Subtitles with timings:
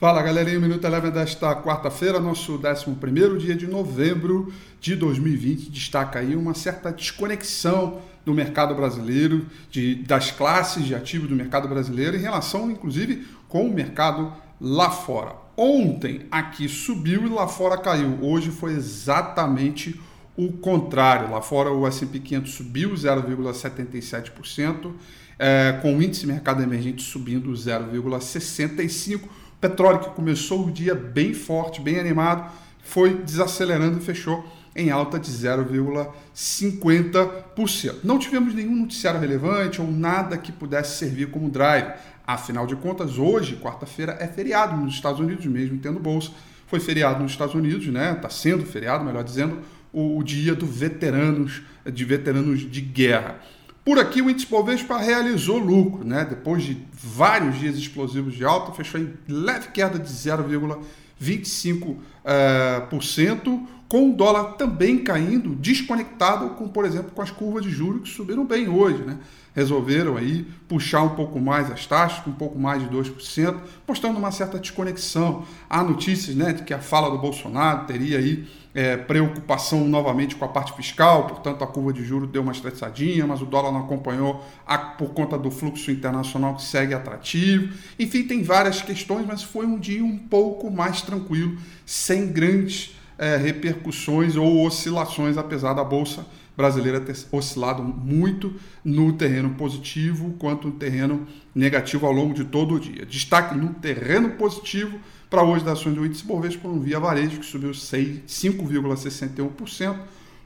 [0.00, 5.72] Fala galerinha, o Minuto Eleven desta quarta-feira, nosso 11 dia de novembro de 2020.
[5.72, 11.66] Destaca aí uma certa desconexão do mercado brasileiro, de, das classes de ativos do mercado
[11.66, 15.34] brasileiro, em relação inclusive com o mercado lá fora.
[15.56, 18.20] Ontem aqui subiu e lá fora caiu.
[18.22, 20.00] Hoje foi exatamente
[20.36, 21.32] o contrário.
[21.32, 24.92] Lá fora o S&P 500 subiu 0,77%,
[25.40, 29.22] é, com o índice mercado emergente subindo 0,65%.
[29.60, 32.48] Petróleo que começou o dia bem forte, bem animado,
[32.82, 37.96] foi desacelerando e fechou em alta de 0,50%.
[38.04, 41.94] Não tivemos nenhum noticiário relevante ou nada que pudesse servir como drive.
[42.24, 46.30] Afinal de contas, hoje, quarta-feira, é feriado nos Estados Unidos, mesmo tendo bolsa.
[46.66, 48.12] Foi feriado nos Estados Unidos, né?
[48.12, 49.58] Está sendo feriado, melhor dizendo,
[49.92, 53.40] o, dia do veteranos, de veteranos de guerra.
[53.88, 56.22] Por aqui, o índice Bovespa realizou lucro, né?
[56.22, 64.10] Depois de vários dias explosivos de alta, fechou em leve queda de 0,25%, uh, com
[64.10, 68.44] o dólar também caindo, desconectado com, por exemplo, com as curvas de juros que subiram
[68.44, 69.18] bem hoje, né?
[69.58, 73.56] resolveram aí puxar um pouco mais as taxas, um pouco mais de 2%,
[73.88, 75.44] mostrando uma certa desconexão.
[75.68, 80.44] Há notícias né, de que a fala do Bolsonaro teria aí é, preocupação novamente com
[80.44, 83.80] a parte fiscal, portanto a curva de juros deu uma estressadinha, mas o dólar não
[83.80, 87.74] acompanhou a, por conta do fluxo internacional que segue atrativo.
[87.98, 93.36] Enfim, tem várias questões, mas foi um dia um pouco mais tranquilo, sem grandes é,
[93.36, 96.24] repercussões ou oscilações, apesar da Bolsa
[96.56, 102.74] brasileira ter oscilado muito no terreno positivo quanto no terreno negativo ao longo de todo
[102.74, 103.06] o dia.
[103.06, 104.98] Destaque no terreno positivo
[105.30, 109.96] para hoje das ações do índice Bovespa no Via Varejo, que subiu 5,61%